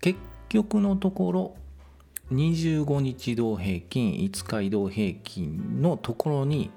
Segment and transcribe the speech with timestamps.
[0.00, 0.20] 結
[0.54, 1.56] 局のところ
[2.30, 6.70] 25日移動平均5日移動平均のところに、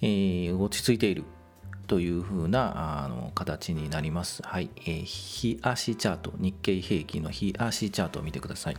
[0.00, 1.24] えー、落ち着いている
[1.88, 4.42] というふうなあの形になります。
[4.44, 8.76] はい、えー、日足チャート、日経平均の日足チャートを見てください。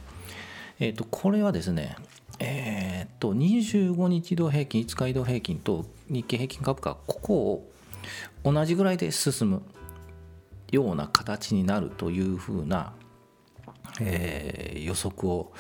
[0.80, 1.98] えっ、ー、と、これはですね、
[2.40, 9.62] えっ、ー、と、25日移動平均、5日移動平均と日経平均株価、ここを同じぐらいで進む
[10.72, 12.94] ような形になるというふうな
[14.02, 15.52] えー、予測を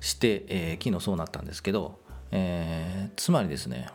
[0.00, 1.98] して、えー、昨日そうなったんですけど、
[2.30, 3.88] えー、つまりですね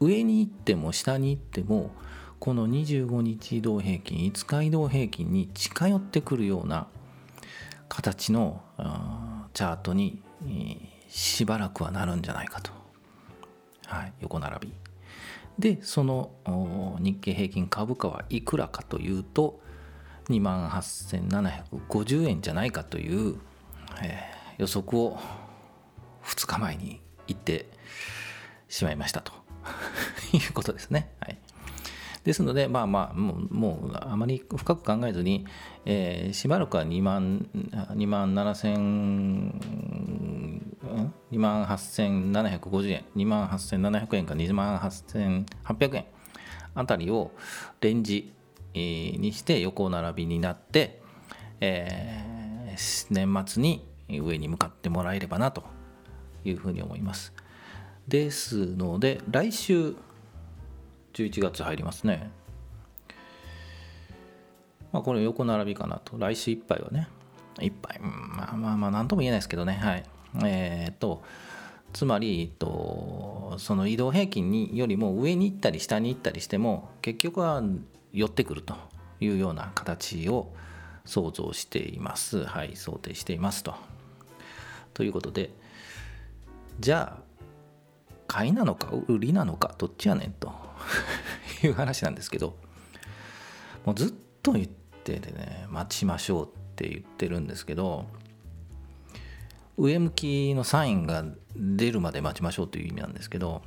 [0.00, 1.90] 上に行っても下に行っても
[2.38, 6.88] この25日移動平均5日移動平均に近寄ってくるような
[7.88, 8.60] 形の
[9.54, 10.22] チャートに
[11.08, 12.72] しばらくはなるんじゃないかと、
[13.86, 14.72] はい、横並び。
[15.58, 16.32] でその
[17.00, 19.60] 日経平均株価はいくらかというと
[20.28, 23.36] 2万8750円じゃないかという、
[24.02, 25.18] えー、予測を
[26.24, 27.68] 2日前に言って
[28.68, 29.32] しまいましたと。
[30.32, 31.10] いうことですね。
[31.20, 31.38] はい、
[32.24, 35.46] ですので、まあまあ、もうもうあまり深く考えずに、
[35.84, 39.94] えー、しばらくは2万 ,2 万7000
[41.32, 46.04] 2万8750円、2万8700円か2万8800円
[46.74, 47.32] あたりを
[47.80, 48.32] レンジ
[48.74, 51.00] にして横並びになって、
[51.60, 55.64] えー、年末に上に向かってもらえればなと
[56.44, 57.32] いうふうに思います。
[58.08, 59.96] ですので来週
[61.14, 62.30] 11月入りますね。
[64.92, 66.16] まあ、これ横並びかなと。
[66.18, 67.08] 来週いっぱいはね。
[67.60, 68.00] いっぱい。
[68.00, 69.74] まあまあまあ、なんとも言えないですけどね。
[69.74, 70.04] はい。
[70.44, 71.22] えー、っと、
[71.92, 77.62] つまり、えっと、その移動平均によりも上に行ったり下に行ったりしても結局は
[78.14, 78.74] 寄ってくると
[79.20, 80.54] いうような形を
[81.04, 82.44] 想像しています。
[82.44, 83.74] はい、想定していますと。
[84.94, 85.50] ということで、
[86.78, 87.22] じゃあ、
[88.26, 90.52] 買いなのか売りなのかどっちやねんと
[91.62, 92.56] いう話なんですけど、
[93.84, 98.06] もうずっと言っててね、待ちましょうって言ってるんですけど、
[99.76, 101.24] 上向きのサインが
[101.56, 103.62] 出るまで待ちましょうという意味なんですけど、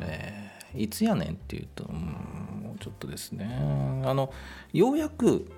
[0.00, 2.51] えー、いつやねんっていうと、うん、
[2.82, 4.02] ちょっとですね。
[4.04, 4.32] あの
[4.72, 5.48] ようやく、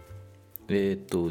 [0.68, 1.30] えーと、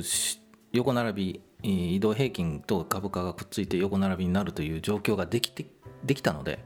[0.71, 5.67] 横並び移動平均と株価がくっついて横並びになるという状況ができて
[6.03, 6.65] できたので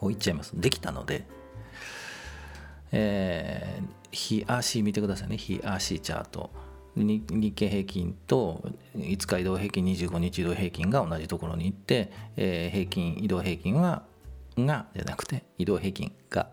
[0.00, 0.52] もう言っちゃいます。
[0.60, 1.26] できたので、
[2.92, 5.38] えー、日足見てくださいね。
[5.38, 6.50] 日足チャート。
[6.94, 8.62] 日経平均と
[8.94, 14.02] 5日移動平均25日移動平均が同じところに行って、えー、平均移動平均は
[14.58, 16.50] がじゃなくて移動平均が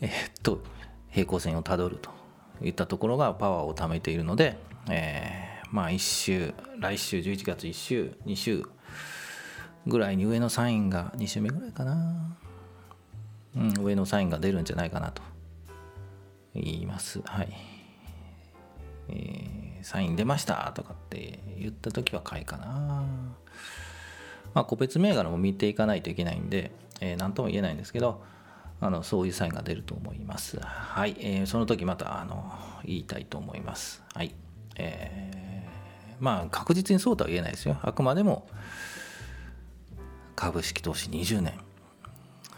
[0.00, 0.10] え、っ
[0.42, 0.62] と
[1.10, 2.10] 平行線をたどると
[2.62, 4.58] いったところがパワーを貯めているので、
[4.90, 8.64] えー、まあ1週来週11月1週2週
[9.86, 12.36] ぐらいに上のサインが2週目ぐらいかな、
[13.56, 15.22] うん、上のサインが出るんじゃないかなと。
[16.60, 17.20] 言います。
[17.24, 17.48] はい。
[19.08, 23.04] えー、サイン出ましたとかって言った時は買いかな。
[24.54, 28.24] まあ個別銘柄も見ていかないといけないんで何、えー、とも言えないんですけど
[28.80, 30.58] あのそういうサインが出ると思います。
[30.60, 32.52] はい、えー、その時またあの
[32.84, 34.02] 言いたいと思います。
[34.14, 34.34] はい。
[34.76, 37.78] えー、まあ確実にそうとは言えないですよ。
[37.82, 38.48] あくまでも
[40.34, 41.54] 株式投資20年。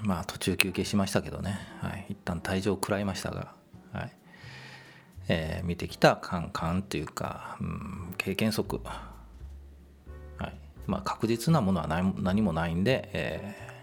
[0.00, 3.52] まあ途中休憩しましたけどね、はい、一旦退場を食らいましたが、
[3.92, 4.12] はい。
[5.28, 10.54] えー、見てきたカンカンというか、うん、経験則、はい。
[10.86, 13.77] まあ、確実なものは何何もないんで、えー、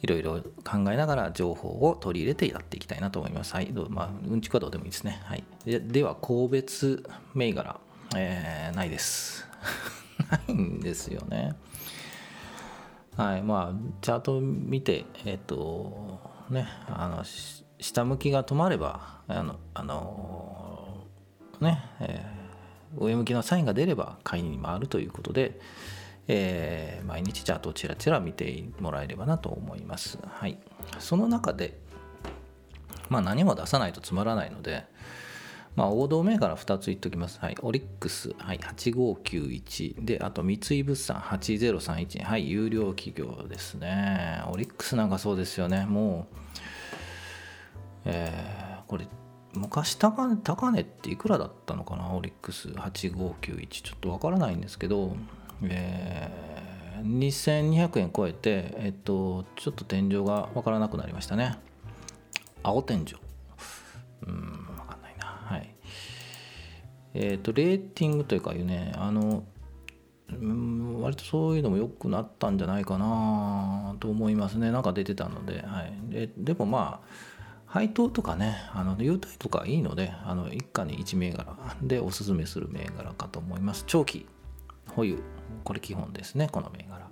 [0.00, 3.54] いろいろ考えながら情報を取り入れてやっていきたいなと思います。
[3.54, 5.20] はい、まあ、うんちくはどうでもいいですね。
[5.24, 7.02] はい、ででは、個別
[7.34, 7.80] 銘柄、
[8.16, 9.46] えー、ないです。
[10.30, 11.54] ないんですよね。
[13.16, 17.24] はいまあチャート見てえっ、とねあの
[17.80, 21.04] 下向きが止まればあのあの
[21.60, 25.58] ね、えー、上向きのサインが出れば買いに回るということで、
[26.28, 30.18] えー、毎日チャートをちらちら見てもらえればなと思います。
[30.26, 30.58] はい、
[30.98, 31.78] その中で、
[33.08, 34.84] まあ、何も出さないとつまらないので、
[35.74, 37.38] まあ、王道銘柄2つ言っておきます。
[37.40, 37.56] はい。
[37.62, 40.04] オリックス、はい、8591。
[40.04, 42.24] で、あと三井物産8031。
[42.24, 44.42] はい、有料企業ですね。
[44.48, 45.86] オリックスなんかそうですよね。
[45.86, 46.36] もう、
[48.06, 49.06] えー、これ、
[49.54, 52.12] 昔高値高値っていくらだったのかな？
[52.12, 53.68] オリックス8591。
[53.68, 55.16] ちょっとわからないんですけど、
[55.62, 61.58] えー、2200円超えて、えっと、ちょっと天井がわからなくなりましたね。
[62.62, 63.14] 青天井。
[64.26, 65.26] うん分かんないな。
[65.26, 65.74] はい
[67.14, 69.44] えーと、レーティングというかいうねあの
[70.30, 77.08] うん割とそういうのも良くなったんじゃないかなと思いますねなんか出てたので,、はい、ででもまあ
[77.66, 84.26] 配当とかねあの優待とかいいのであの一家に1銘柄でおすすめする銘柄かと思います長期
[84.98, 85.22] 保有
[85.62, 87.08] これ基本ですねこの銘柄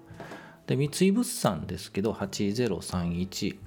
[0.66, 3.58] で三井物産ですけど8031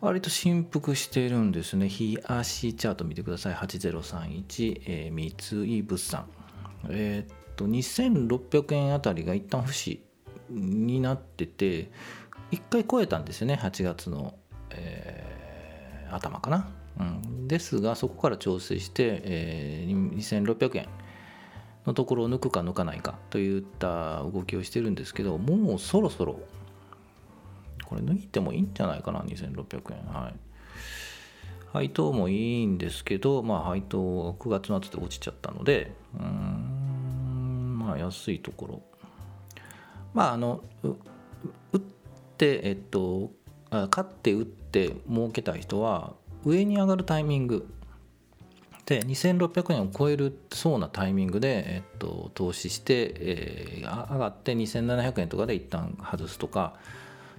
[0.00, 1.88] 割と振幅してるんですね。
[1.88, 3.54] 日足チャート見てください。
[3.54, 6.26] 8031、えー、三井物産。
[6.88, 10.00] えー、っと、2600円あたりが一旦不死
[10.50, 11.90] になってて、
[12.52, 13.58] 1回超えたんですよね。
[13.60, 14.34] 8月の、
[14.70, 16.70] えー、頭かな。
[17.00, 20.88] うん、ですが、そこから調整して、えー、2600円
[21.88, 26.40] のところを抜くか抜かないかといった動きをしてるんですけど、もうそろそろ
[27.88, 30.04] これ抜いてもいいんじゃないかな、2600円。
[30.12, 30.34] はい。
[31.72, 38.82] 配当もいいんですけど、まあ、配当9月末で落ちちゃったので、うん、まあ、安いところ。
[40.12, 41.80] まあ、あの、打っ
[42.36, 43.32] て、えっと、
[43.70, 46.14] 勝って打って儲けた人は、
[46.44, 47.66] 上に上がるタイミング
[48.88, 56.72] で2600円を超えるそうなタイミングで、えっと、投資して、えー、上がって2700円とかで一旦外すとか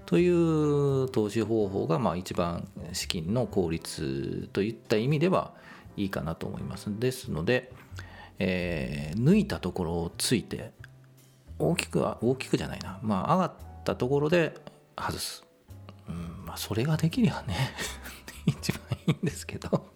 [0.05, 5.55] という投資方法がまあ一番資金の効率といった意味では
[5.97, 6.85] いいかなと思います。
[6.99, 7.71] ですので、
[8.37, 10.71] えー、抜いたところをついて
[11.57, 12.99] 大きくは大きくじゃないな。
[13.01, 13.53] まあ上がっ
[13.85, 14.53] たところで
[14.95, 15.43] 外す、
[16.07, 17.55] うんまあ、それができりゃね
[18.45, 19.89] 一番いいんですけど。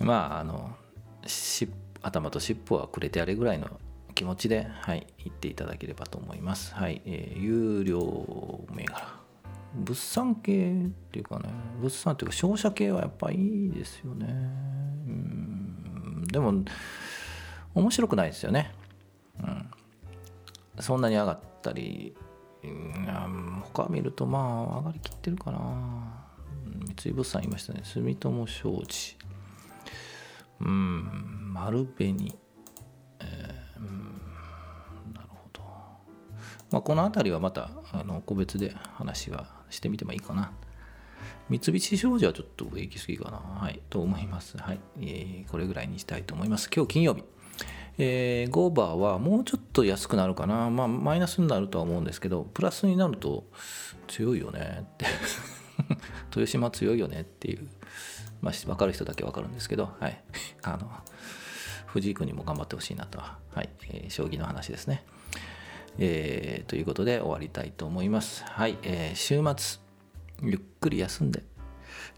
[0.00, 0.76] まああの
[2.02, 3.68] 頭と尻尾はくれてやれぐらいの
[4.14, 6.74] 気持ちで、はい、行っていただければと思います。
[6.74, 9.20] はい、えー、有料銘柄。
[9.74, 11.48] 物産系っていうかね、
[11.80, 14.26] 物産っていうか商社系はやっぱいいですよね。
[14.26, 16.64] うん、でも、
[17.74, 18.74] 面白くないですよね。
[19.40, 19.70] うん。
[20.80, 22.16] そんなに上がったり、
[22.64, 26.20] うん、他見るとまあ上がりきってるかな。
[27.02, 27.80] 三井物産いましたね。
[27.84, 29.16] 住友商事。
[30.60, 32.34] うん、丸紅。
[33.20, 35.60] えー、なるほど
[36.70, 40.52] まあ、この辺りはまたあの個別で話はしてみてもいいかな。
[41.48, 43.38] 三菱商事はちょっと上行き過ぎかな。
[43.38, 44.56] はい、と思います。
[44.56, 46.70] はい、えー、これぐらいにしたいと思います。
[46.74, 47.24] 今日金曜日。
[47.98, 50.70] えー、ゴーバーはもうちょっと安くなるかな。
[50.70, 53.44] まあ、マイナスになるとは思うんですけど、プラスになると
[54.06, 55.06] 強いよねって
[56.34, 57.68] 豊島強いよねっていう、
[58.40, 60.22] まあ、分かる人だけ分かるんですけど、はい。
[60.62, 60.90] あの、
[61.86, 65.04] 藤井君にも頑張ってほしいなとは、はい、えー、将棋の話ですね。
[65.98, 68.44] えー、ということで終わりたいと思います。
[68.44, 69.80] はい、えー、週末、
[70.42, 71.42] ゆっくり休んで、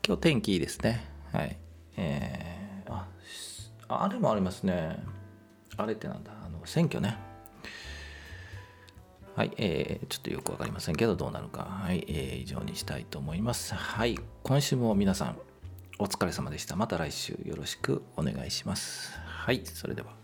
[0.06, 1.04] 今日天気いいですね。
[1.32, 1.56] はい。
[1.96, 5.02] えー、あ、あれもありますね。
[5.76, 7.16] あれってなんだ、あの選挙ね。
[9.34, 13.74] はい、えー、ちょっとよく分かりませんけどどうなるか、はいえー、以上にしたいと思います。
[13.74, 15.38] はい、今週も皆さん
[15.98, 16.76] お疲れ様でした。
[16.76, 19.18] また来週よろしくお願いします。
[19.24, 20.21] はい、それでは。